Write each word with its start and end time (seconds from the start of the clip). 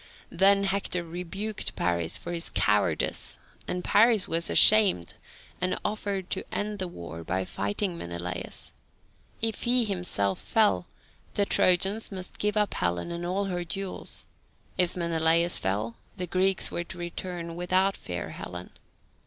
Then 0.31 0.63
Hector 0.63 1.03
rebuked 1.03 1.75
Paris 1.75 2.17
for 2.17 2.31
his 2.31 2.49
cowardice, 2.49 3.37
and 3.67 3.83
Paris 3.83 4.27
was 4.27 4.49
ashamed 4.49 5.13
and 5.61 5.77
offered 5.85 6.31
to 6.31 6.43
end 6.51 6.79
the 6.79 6.87
war 6.87 7.23
by 7.23 7.45
fighting 7.45 7.99
Menelaus. 7.99 8.73
If 9.43 9.61
he 9.61 9.85
himself 9.85 10.39
fell, 10.39 10.87
the 11.35 11.45
Trojans 11.45 12.11
must 12.11 12.39
give 12.39 12.57
up 12.57 12.73
Helen 12.73 13.11
and 13.11 13.23
all 13.27 13.45
her 13.45 13.63
jewels; 13.63 14.25
if 14.75 14.95
Menelaus 14.97 15.59
fell, 15.59 15.97
the 16.17 16.25
Greeks 16.25 16.71
were 16.71 16.83
to 16.83 16.97
return 16.97 17.55
without 17.55 17.95
fair 17.95 18.31
Helen. 18.31 18.71